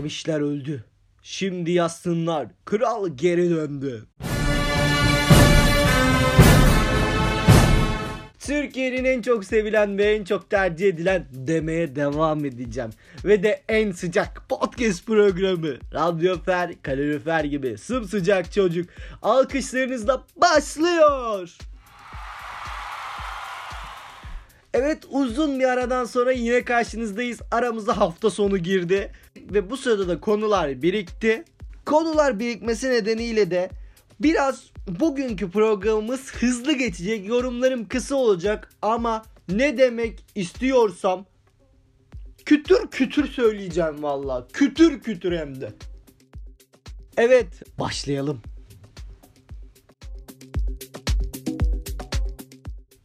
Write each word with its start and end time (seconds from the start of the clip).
Memişler 0.00 0.40
öldü. 0.40 0.84
Şimdi 1.22 1.70
yazsınlar. 1.70 2.46
Kral 2.64 3.08
geri 3.16 3.50
döndü. 3.50 4.06
Türkiye'nin 8.38 9.04
en 9.04 9.22
çok 9.22 9.44
sevilen 9.44 9.98
ve 9.98 10.04
en 10.04 10.24
çok 10.24 10.50
tercih 10.50 10.88
edilen 10.88 11.26
demeye 11.32 11.96
devam 11.96 12.44
edeceğim. 12.44 12.90
Ve 13.24 13.42
de 13.42 13.62
en 13.68 13.92
sıcak 13.92 14.42
podcast 14.48 15.06
programı. 15.06 15.74
Radyofer, 15.94 16.82
kalorifer 16.82 17.44
gibi 17.44 17.78
sımsıcak 17.78 18.52
çocuk. 18.52 18.90
Alkışlarınızla 19.22 20.24
başlıyor. 20.36 21.56
Evet 24.74 24.98
uzun 25.10 25.60
bir 25.60 25.64
aradan 25.64 26.04
sonra 26.04 26.32
yine 26.32 26.64
karşınızdayız. 26.64 27.40
Aramıza 27.50 27.96
hafta 27.96 28.30
sonu 28.30 28.58
girdi. 28.58 29.12
Ve 29.36 29.70
bu 29.70 29.76
sırada 29.76 30.08
da 30.08 30.20
konular 30.20 30.82
birikti. 30.82 31.44
Konular 31.86 32.38
birikmesi 32.38 32.90
nedeniyle 32.90 33.50
de 33.50 33.70
biraz 34.20 34.70
bugünkü 34.88 35.50
programımız 35.50 36.34
hızlı 36.34 36.72
geçecek. 36.72 37.28
Yorumlarım 37.28 37.88
kısa 37.88 38.14
olacak 38.14 38.70
ama 38.82 39.22
ne 39.48 39.78
demek 39.78 40.24
istiyorsam 40.34 41.26
kütür 42.44 42.86
kütür 42.90 43.28
söyleyeceğim 43.28 44.02
valla. 44.02 44.48
Kütür 44.52 45.00
kütür 45.00 45.32
hem 45.32 45.60
de. 45.60 45.72
Evet 47.16 47.46
başlayalım. 47.78 48.42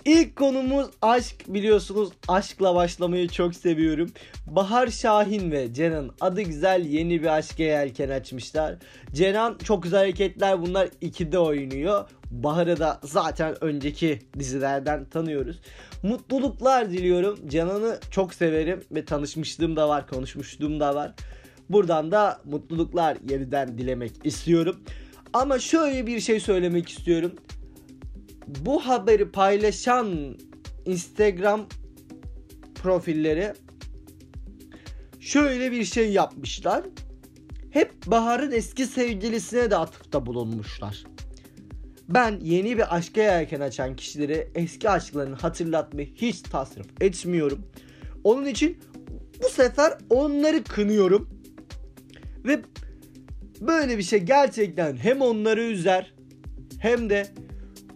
İlk 0.06 0.36
konumuz 0.36 0.88
aşk 1.02 1.36
biliyorsunuz 1.48 2.10
aşkla 2.28 2.76
başlamayı 2.76 3.28
çok 3.28 3.56
seviyorum. 3.56 4.10
Bahar 4.48 4.88
Şahin 4.88 5.52
ve 5.52 5.74
Cenan 5.74 6.12
adı 6.22 6.42
güzel 6.42 6.86
yeni 6.86 7.22
bir 7.22 7.28
aşka 7.28 7.64
yelken 7.64 8.10
açmışlar. 8.10 8.76
Cenan 9.14 9.58
çok 9.64 9.84
güzel 9.84 10.00
hareketler 10.00 10.62
bunlar 10.62 10.88
2'de 10.88 11.40
oynuyor. 11.40 12.10
Bahar'ı 12.32 12.80
da 12.80 13.00
zaten 13.04 13.64
önceki 13.64 14.20
dizilerden 14.40 15.06
tanıyoruz. 15.06 15.60
Mutluluklar 16.04 16.92
diliyorum. 16.92 17.40
Canan'ı 17.50 18.00
çok 18.12 18.34
severim 18.34 18.84
ve 18.92 19.06
tanışmışlığım 19.06 19.76
da 19.76 19.90
var, 19.90 20.08
konuşmuşluğum 20.08 20.80
da 20.80 20.96
var. 20.96 21.14
Buradan 21.70 22.12
da 22.12 22.42
mutluluklar 22.46 23.18
yeniden 23.30 23.78
dilemek 23.78 24.12
istiyorum. 24.24 24.76
Ama 25.34 25.60
şöyle 25.60 26.08
bir 26.08 26.20
şey 26.20 26.40
söylemek 26.40 26.90
istiyorum 26.90 27.32
bu 28.48 28.80
haberi 28.80 29.32
paylaşan 29.32 30.38
Instagram 30.86 31.68
profilleri 32.76 33.54
şöyle 35.20 35.72
bir 35.72 35.86
şey 35.86 36.12
yapmışlar. 36.12 36.84
Hep 37.70 37.92
Bahar'ın 38.08 38.52
eski 38.52 38.86
sevgilisine 38.86 39.72
de 39.72 39.78
atıfta 39.78 40.26
bulunmuşlar. 40.26 41.04
Ben 42.10 42.40
yeni 42.42 42.78
bir 42.78 42.96
aşka 42.96 43.22
yelken 43.22 43.60
açan 43.60 43.96
kişileri 43.96 44.48
eski 44.56 44.90
aşklarını 44.90 45.36
hatırlatmayı 45.36 46.16
hiç 46.16 46.42
tasrif 46.42 47.02
etmiyorum. 47.02 47.66
Onun 48.24 48.46
için 48.46 48.78
bu 49.44 49.50
sefer 49.50 49.98
onları 50.10 50.64
kınıyorum. 50.64 51.30
Ve 52.46 52.62
böyle 53.62 53.98
bir 53.98 54.04
şey 54.04 54.20
gerçekten 54.20 54.98
hem 54.98 55.22
onları 55.22 55.64
üzer 55.64 56.14
hem 56.80 57.10
de 57.10 57.28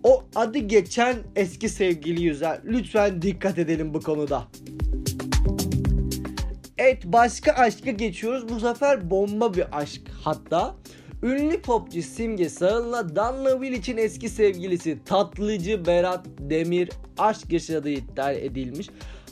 o 0.04 0.24
adı 0.36 0.58
geçen 0.58 1.16
eski 1.36 1.70
sevgili 1.70 2.24
yüzer. 2.24 2.60
Lütfen 2.66 3.22
dikkat 3.22 3.58
edelim 3.58 3.94
bu 3.94 4.02
konuda. 4.02 4.48
Evet 6.78 7.04
başka 7.06 7.52
aşka 7.52 7.92
geçiyoruz. 7.92 8.50
Bu 8.50 8.60
sefer 8.60 9.10
bomba 9.10 9.54
bir 9.54 9.78
aşk 9.78 10.02
hatta. 10.24 10.76
Ünlü 11.24 11.62
popçu 11.62 12.02
Simge 12.02 12.50
Sağıl'la 12.50 13.16
Danla 13.16 13.66
için 13.66 13.98
eski 13.98 14.30
sevgilisi 14.30 15.00
tatlıcı 15.06 15.86
Berat 15.86 16.26
Demir 16.40 16.90
aşk 17.18 17.52
yaşadığı 17.52 17.90
iddia 17.90 18.32
edilmiş. 18.32 18.90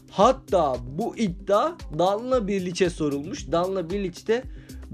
Hatta 0.09 0.75
bu 0.97 1.17
iddia 1.17 1.72
Danla 2.00 2.47
Birliç'e 2.47 2.89
sorulmuş. 2.89 3.51
Danla 3.51 3.89
Birliç 3.89 4.27
de 4.27 4.44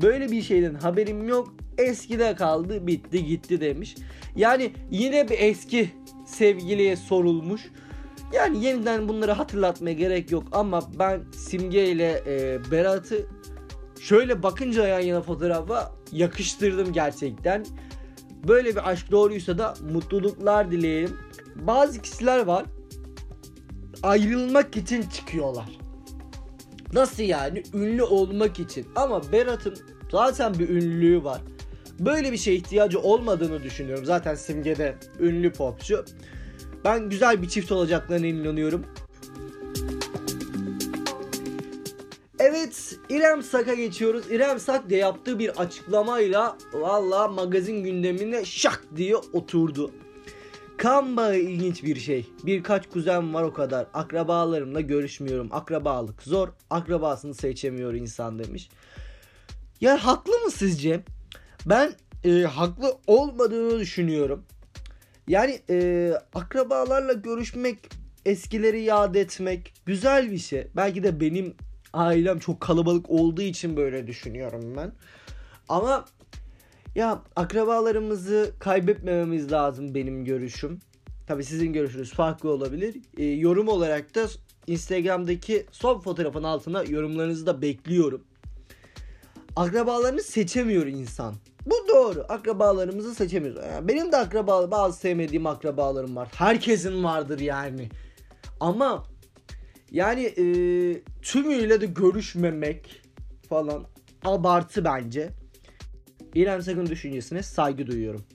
böyle 0.02 0.32
bir 0.32 0.42
şeyden 0.42 0.74
haberim 0.74 1.28
yok. 1.28 1.54
Eskide 1.78 2.36
kaldı 2.36 2.88
bitti 2.88 3.26
gitti 3.26 3.62
demiş. 3.62 3.96
Yani 4.36 4.74
yine 4.92 5.30
bir 5.30 5.40
eski 5.40 5.92
sevgiliye 6.26 6.96
sorulmuş. 6.96 7.62
Yani 8.34 8.66
yeniden 8.66 9.08
bunları 9.08 9.32
hatırlatmaya 9.32 9.94
gerek 9.94 10.32
yok 10.32 10.44
ama 10.52 10.82
ben 11.00 11.22
Simge 11.32 11.86
ile 11.88 12.24
e, 12.28 12.60
Berat'ı 12.72 13.28
şöyle 14.00 14.44
bakınca 14.44 14.88
yan 14.88 15.00
yana 15.00 15.22
fotoğrafa 15.22 15.96
yakıştırdım 16.12 16.94
gerçekten. 16.94 17.66
Böyle 18.48 18.76
bir 18.76 18.90
aşk 18.90 19.12
doğruysa 19.12 19.58
da 19.58 19.74
mutluluklar 19.94 20.72
dileyelim. 20.72 21.18
Bazı 21.56 22.02
kişiler 22.02 22.46
var 22.46 22.66
ayrılmak 24.04 24.78
için 24.78 25.02
çıkıyorlar. 25.02 25.70
Nasıl 26.94 27.24
yani? 27.24 27.64
Ünlü 27.74 28.04
olmak 28.04 28.60
için. 28.60 28.86
Ama 28.96 29.32
Berat'ın 29.32 29.76
zaten 30.12 30.54
bir 30.60 30.70
ünlülüğü 30.70 31.24
var. 31.24 31.42
Böyle 32.00 32.32
bir 32.32 32.38
şeye 32.38 32.56
ihtiyacı 32.56 33.00
olmadığını 33.00 33.64
düşünüyorum. 33.64 34.06
Zaten 34.06 34.36
Simge'de 34.36 34.96
ünlü 35.20 35.54
popçu. 35.54 36.06
Ben 36.86 37.10
güzel 37.10 37.42
bir 37.42 37.50
çift 37.50 37.72
olacaklarına 37.72 38.28
inanıyorum. 38.28 38.86
Evet 42.40 43.00
İrem 43.10 43.44
Sak'a 43.44 43.74
geçiyoruz. 43.74 44.32
İrem 44.32 44.60
Sak 44.60 44.90
de 44.90 44.96
yaptığı 44.96 45.40
bir 45.40 45.62
açıklamayla 45.62 46.58
valla 46.74 47.28
magazin 47.28 47.84
gündemine 47.84 48.46
şak 48.46 48.84
diye 48.96 49.16
oturdu. 49.16 49.92
Kan 50.78 51.18
bağı 51.18 51.38
ilginç 51.38 51.84
bir 51.84 51.96
şey. 52.00 52.30
Birkaç 52.46 52.90
kuzen 52.90 53.34
var 53.34 53.44
o 53.44 53.54
kadar. 53.54 53.88
Akrabalarımla 53.94 54.82
görüşmüyorum. 54.82 55.50
Akrabalık 55.52 56.24
zor. 56.24 56.50
Akrabasını 56.70 57.34
seçemiyor 57.34 57.94
insan 57.94 58.40
demiş. 58.40 58.70
Ya 59.82 60.06
haklı 60.06 60.34
mı 60.34 60.52
sizce? 60.52 61.04
Ben 61.66 61.94
e, 62.24 62.44
haklı 62.44 62.98
olmadığını 63.08 63.80
düşünüyorum. 63.80 64.44
Yani 65.28 65.60
e, 65.70 66.12
akrabalarla 66.34 67.14
görüşmek, 67.14 67.78
eskileri 68.26 68.82
yad 68.82 69.16
etmek 69.16 69.74
güzel 69.86 70.32
bir 70.32 70.38
şey. 70.38 70.68
Belki 70.76 71.04
de 71.04 71.20
benim 71.20 71.56
ailem 71.94 72.40
çok 72.40 72.62
kalabalık 72.62 73.10
olduğu 73.10 73.42
için 73.42 73.78
böyle 73.78 74.08
düşünüyorum 74.08 74.74
ben. 74.78 74.92
Ama 75.70 76.06
ya 76.96 77.22
akrabalarımızı 77.36 78.52
kaybetmememiz 78.60 79.52
lazım 79.52 79.96
benim 79.96 80.26
görüşüm. 80.26 80.80
Tabi 81.28 81.44
sizin 81.44 81.74
görüşünüz 81.74 82.12
farklı 82.12 82.50
olabilir. 82.52 82.96
E, 83.18 83.26
yorum 83.26 83.68
olarak 83.68 84.16
da 84.16 84.28
Instagram'daki 84.68 85.66
son 85.72 86.00
fotoğrafın 86.00 86.44
altına 86.44 86.84
yorumlarınızı 86.84 87.46
da 87.46 87.62
bekliyorum. 87.62 88.24
Akrabalarını 89.56 90.22
seçemiyor 90.22 90.86
insan. 90.86 91.36
Bu 91.66 91.88
doğru. 91.88 92.26
Akrabalarımızı 92.30 93.16
seçemiyoruz. 93.16 93.62
Yani 93.72 93.88
benim 93.88 94.12
de 94.12 94.18
akraba 94.18 94.72
bazı 94.72 95.00
sevmediğim 95.00 95.46
akrabalarım 95.46 96.16
var. 96.16 96.30
Herkesin 96.36 97.04
vardır 97.04 97.40
yani. 97.40 97.90
Ama 98.60 99.06
yani 99.92 100.24
e, 100.24 100.46
tümüyle 101.22 101.82
de 101.82 101.86
görüşmemek 101.86 103.02
falan 103.50 103.86
abartı 104.26 104.86
bence. 104.86 105.30
İrem 106.36 106.62
Sakın 106.62 106.86
düşüncesine 106.86 107.44
saygı 107.44 107.88
duyuyorum. 107.88 108.26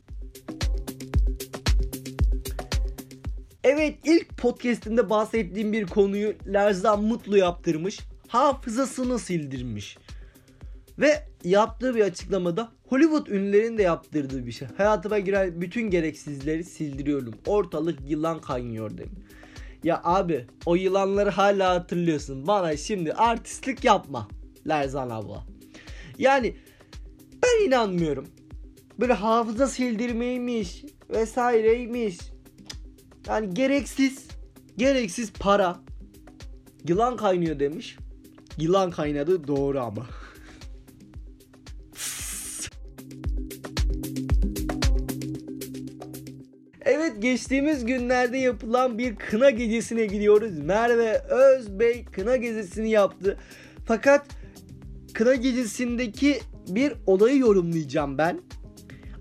Evet 3.65 3.99
ilk 4.05 4.39
podcastinde 4.39 5.11
bahsettiğim 5.11 5.73
bir 5.73 5.87
konuyu 5.87 6.35
Lerzan 6.53 7.05
Mutlu 7.05 7.39
yaptırmış. 7.39 8.01
Hafızasını 8.29 9.19
sildirmiş. 9.19 9.99
Ve 10.99 11.25
yaptığı 11.45 11.95
bir 11.95 12.01
açıklamada 12.01 12.69
Hollywood 12.89 13.27
ünlülerin 13.27 13.79
de 13.79 13.83
yaptırdığı 13.83 14.47
bir 14.47 14.53
şey. 14.53 14.69
Hayatıma 14.77 15.19
giren 15.19 15.61
bütün 15.61 15.91
gereksizleri 15.91 16.65
sildiriyorum. 16.65 17.35
Ortalık 17.47 18.11
yılan 18.11 18.41
kaynıyor 18.41 18.99
demiş. 18.99 19.21
Ya 19.85 20.01
abi 20.05 20.47
o 20.67 20.75
yılanları 20.75 21.31
hala 21.31 21.75
hatırlıyorsun. 21.75 22.47
Bana 22.47 22.77
şimdi 22.77 23.13
artistlik 23.13 23.85
yapma. 23.85 24.29
Lerzan 24.69 25.11
abla. 25.11 25.45
Yani 26.19 26.57
ben 27.43 27.67
inanmıyorum. 27.67 28.27
Böyle 29.01 29.13
hafıza 29.13 29.67
sildirmeymiş 29.67 30.85
vesaireymiş. 31.11 32.19
Yani 33.29 33.55
gereksiz 33.55 34.29
gereksiz 34.77 35.33
para. 35.33 35.81
Yılan 36.89 37.17
kaynıyor 37.17 37.61
demiş. 37.61 37.97
Yılan 38.59 38.91
kaynadı 38.91 39.49
doğru 39.49 39.81
ama. 39.81 40.07
Evet 46.91 47.23
geçtiğimiz 47.23 47.85
günlerde 47.85 48.39
yapılan 48.39 48.99
bir 48.99 49.17
kına 49.17 49.51
gecesine 49.51 50.07
gidiyoruz. 50.07 50.59
Merve 50.59 51.19
Özbey 51.19 52.05
kına 52.05 52.37
gecesini 52.37 52.91
yaptı. 52.91 53.39
Fakat 53.87 54.27
Kına 55.15 55.35
gecesindeki 55.35 56.41
bir 56.69 56.93
olayı 57.07 57.39
yorumlayacağım 57.39 58.19
ben. 58.19 58.41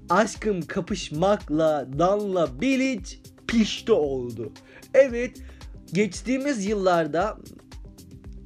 Aşkım 0.09 0.61
kapışmakla 0.61 1.87
Danla 1.99 2.61
Bilic 2.61 3.15
pişti 3.47 3.91
oldu. 3.91 4.51
Evet 4.93 5.41
geçtiğimiz 5.93 6.65
yıllarda 6.65 7.37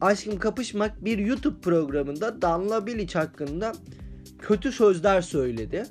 Aşkım 0.01 0.39
Kapışmak 0.39 1.05
bir 1.05 1.17
YouTube 1.17 1.61
programında 1.61 2.41
Danla 2.41 2.87
Bilic 2.87 3.19
hakkında 3.19 3.71
kötü 4.39 4.71
sözler 4.71 5.21
söyledi. 5.21 5.83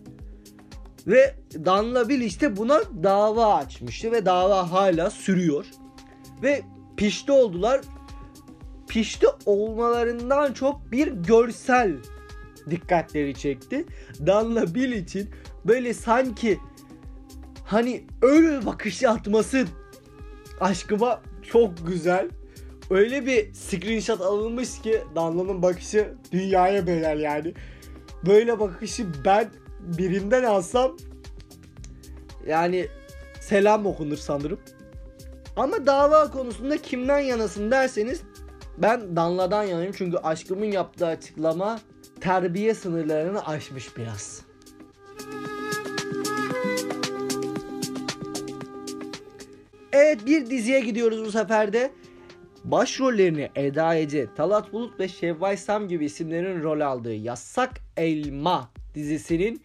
Ve 1.06 1.34
Danla 1.64 2.08
Bilic 2.08 2.40
de 2.40 2.56
buna 2.56 2.80
dava 3.02 3.54
açmıştı 3.54 4.12
ve 4.12 4.26
dava 4.26 4.72
hala 4.72 5.10
sürüyor. 5.10 5.66
Ve 6.42 6.62
pişti 6.96 7.32
oldular. 7.32 7.80
Pişti 8.88 9.26
olmalarından 9.46 10.52
çok 10.52 10.92
bir 10.92 11.08
görsel 11.08 11.96
dikkatleri 12.70 13.34
çekti. 13.34 13.84
Danla 14.26 14.74
Bilic'in 14.74 15.30
böyle 15.64 15.94
sanki 15.94 16.58
hani 17.64 18.04
öyle 18.22 18.66
bakışı 18.66 19.10
atması 19.10 19.64
aşkıma 20.60 21.22
çok 21.42 21.86
güzel. 21.86 22.28
Öyle 22.90 23.26
bir 23.26 23.54
screenshot 23.54 24.20
alınmış 24.20 24.80
ki 24.82 25.00
Danla'nın 25.14 25.62
bakışı 25.62 26.14
dünyaya 26.32 26.86
bedel 26.86 27.20
yani. 27.20 27.54
Böyle 28.26 28.60
bakışı 28.60 29.06
ben 29.24 29.50
birinden 29.82 30.44
alsam 30.44 30.96
yani 32.46 32.88
selam 33.40 33.86
okunur 33.86 34.16
sanırım. 34.16 34.60
Ama 35.56 35.86
dava 35.86 36.30
konusunda 36.30 36.76
kimden 36.76 37.18
yanasın 37.18 37.70
derseniz 37.70 38.22
ben 38.78 39.16
Danla'dan 39.16 39.64
yanayım 39.64 39.92
çünkü 39.96 40.16
aşkımın 40.16 40.64
yaptığı 40.64 41.06
açıklama 41.06 41.80
terbiye 42.20 42.74
sınırlarını 42.74 43.46
aşmış 43.46 43.96
biraz. 43.96 44.42
Evet 49.92 50.26
bir 50.26 50.50
diziye 50.50 50.80
gidiyoruz 50.80 51.24
bu 51.24 51.30
sefer 51.32 51.72
de. 51.72 51.92
Başrollerini 52.64 53.50
Eda 53.54 53.96
Ece, 53.96 54.34
Talat 54.36 54.72
Bulut 54.72 55.00
ve 55.00 55.08
Şevval 55.08 55.56
Sam 55.56 55.88
gibi 55.88 56.04
isimlerin 56.04 56.62
rol 56.62 56.80
aldığı 56.80 57.14
Yasak 57.14 57.70
Elma 57.96 58.70
dizisinin 58.94 59.62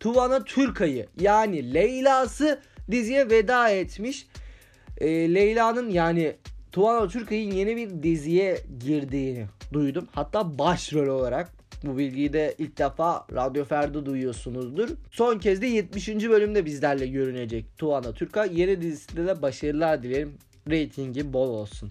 Tuvana 0.00 0.44
Türkay'ı 0.44 1.06
yani 1.20 1.74
Leyla'sı 1.74 2.60
diziye 2.90 3.30
veda 3.30 3.70
etmiş. 3.70 4.26
E, 4.98 5.34
Leyla'nın 5.34 5.90
yani 5.90 6.36
Tuvana 6.72 7.08
Türkay'ın 7.08 7.50
yeni 7.50 7.76
bir 7.76 8.02
diziye 8.02 8.58
girdiğini 8.80 9.46
duydum. 9.72 10.08
Hatta 10.12 10.58
başrol 10.58 11.06
olarak 11.06 11.52
bu 11.84 11.98
bilgiyi 11.98 12.32
de 12.32 12.54
ilk 12.58 12.78
defa 12.78 13.26
Radyo 13.32 13.64
Ferdi 13.64 14.06
duyuyorsunuzdur. 14.06 14.88
Son 15.10 15.38
kez 15.38 15.62
de 15.62 15.66
70. 15.66 16.08
bölümde 16.08 16.64
bizlerle 16.64 17.06
görünecek 17.06 17.78
Tuana 17.78 18.12
Türkay. 18.12 18.60
Yeni 18.60 18.82
dizisinde 18.82 19.26
de 19.26 19.42
başarılar 19.42 20.02
dilerim. 20.02 20.34
Ratingi 20.70 21.32
bol 21.32 21.48
olsun. 21.48 21.90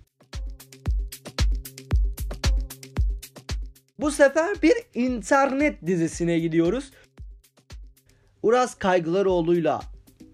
Bu 4.01 4.11
sefer 4.11 4.61
bir 4.63 4.73
internet 4.93 5.85
dizisine 5.85 6.39
gidiyoruz. 6.39 6.91
Uras 8.43 8.75
Kaygılaroğlu'yla 8.75 9.81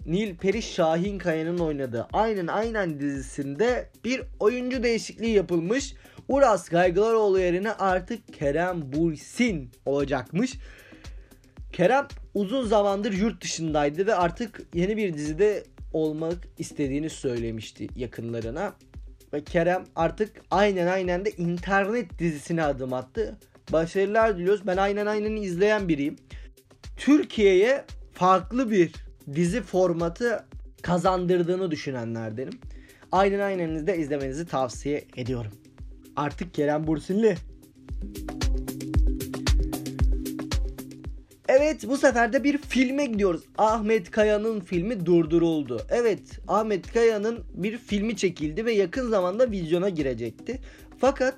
Nil 0.05 0.35
Peri 0.35 0.61
Şahin 0.61 1.17
Kaya'nın 1.17 1.57
oynadığı 1.57 2.07
Aynen 2.13 2.47
Aynen 2.47 2.99
dizisinde 2.99 3.89
bir 4.03 4.21
oyuncu 4.39 4.83
değişikliği 4.83 5.29
yapılmış. 5.35 5.93
Uras 6.27 6.69
Kaygılaroğlu 6.69 7.39
yerine 7.39 7.71
artık 7.71 8.33
Kerem 8.33 8.93
Bursin 8.93 9.71
olacakmış. 9.85 10.53
Kerem 11.73 12.07
uzun 12.33 12.65
zamandır 12.65 13.13
yurt 13.13 13.43
dışındaydı 13.43 14.07
ve 14.07 14.15
artık 14.15 14.61
yeni 14.73 14.97
bir 14.97 15.13
dizide 15.13 15.63
olmak 15.93 16.37
istediğini 16.57 17.09
söylemişti 17.09 17.87
yakınlarına. 17.95 18.73
Ve 19.33 19.43
Kerem 19.43 19.83
artık 19.95 20.41
aynen 20.51 20.87
aynen 20.87 21.25
de 21.25 21.31
internet 21.31 22.19
dizisine 22.19 22.63
adım 22.63 22.93
attı. 22.93 23.37
Başarılar 23.71 24.37
diliyoruz. 24.37 24.67
Ben 24.67 24.77
aynen 24.77 25.05
aynen 25.05 25.35
izleyen 25.35 25.87
biriyim. 25.87 26.15
Türkiye'ye 26.97 27.85
farklı 28.13 28.71
bir 28.71 28.91
dizi 29.35 29.61
formatı 29.61 30.45
kazandırdığını 30.81 31.71
düşünenlerdenim. 31.71 32.59
Aynen 33.11 33.39
aynenizde 33.39 33.97
izlemenizi 33.97 34.47
tavsiye 34.47 35.05
ediyorum. 35.15 35.51
Artık 36.15 36.53
Kerem 36.53 36.87
Bursinli. 36.87 37.35
Evet 41.47 41.87
bu 41.87 41.97
sefer 41.97 42.33
de 42.33 42.43
bir 42.43 42.57
filme 42.57 43.05
gidiyoruz. 43.05 43.41
Ahmet 43.57 44.11
Kaya'nın 44.11 44.59
filmi 44.59 45.05
durduruldu. 45.05 45.81
Evet 45.89 46.19
Ahmet 46.47 46.93
Kaya'nın 46.93 47.39
bir 47.53 47.77
filmi 47.77 48.17
çekildi 48.17 48.65
ve 48.65 48.73
yakın 48.73 49.09
zamanda 49.09 49.51
vizyona 49.51 49.89
girecekti. 49.89 50.61
Fakat 50.97 51.35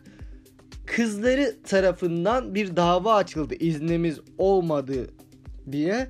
kızları 0.88 1.56
tarafından 1.63 2.56
bir 2.56 2.75
dava 2.75 3.16
açıldı 3.16 3.56
iznimiz 3.56 4.19
olmadı 4.38 5.07
diye. 5.72 6.07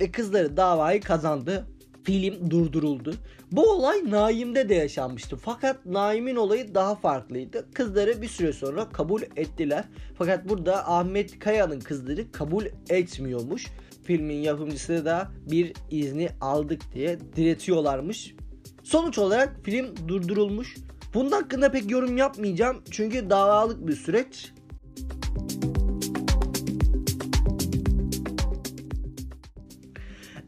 Ve 0.00 0.12
kızları 0.12 0.56
davayı 0.56 1.00
kazandı. 1.00 1.66
Film 2.04 2.50
durduruldu. 2.50 3.14
Bu 3.52 3.70
olay 3.70 4.10
Naim'de 4.10 4.68
de 4.68 4.74
yaşanmıştı. 4.74 5.36
Fakat 5.36 5.86
Naim'in 5.86 6.36
olayı 6.36 6.74
daha 6.74 6.94
farklıydı. 6.94 7.66
Kızları 7.74 8.22
bir 8.22 8.28
süre 8.28 8.52
sonra 8.52 8.88
kabul 8.88 9.22
ettiler. 9.36 9.84
Fakat 10.18 10.48
burada 10.48 10.88
Ahmet 10.92 11.38
Kaya'nın 11.38 11.80
kızları 11.80 12.32
kabul 12.32 12.64
etmiyormuş. 12.90 13.66
Filmin 14.04 14.36
yapımcısı 14.36 15.04
da 15.04 15.28
bir 15.50 15.72
izni 15.90 16.28
aldık 16.40 16.82
diye 16.94 17.18
diretiyorlarmış. 17.36 18.34
Sonuç 18.82 19.18
olarak 19.18 19.56
film 19.64 19.86
durdurulmuş. 20.08 20.76
Bunun 21.14 21.30
hakkında 21.30 21.72
pek 21.72 21.90
yorum 21.90 22.16
yapmayacağım. 22.16 22.82
Çünkü 22.90 23.30
davalık 23.30 23.86
bir 23.86 23.96
süreç. 23.96 24.52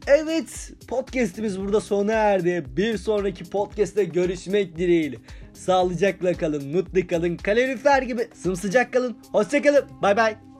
Evet 0.07 0.71
podcastimiz 0.87 1.59
burada 1.59 1.81
sona 1.81 2.11
erdi. 2.11 2.65
Bir 2.67 2.97
sonraki 2.97 3.43
podcast'te 3.43 4.03
görüşmek 4.03 4.77
dileğiyle. 4.77 5.17
Sağlıcakla 5.53 6.33
kalın, 6.33 6.67
mutlu 6.75 7.07
kalın, 7.07 7.37
kalorifer 7.37 8.01
gibi 8.01 8.27
sımsıcak 8.33 8.93
kalın. 8.93 9.17
Hoşçakalın. 9.31 9.85
Bay 10.01 10.17
bay. 10.17 10.52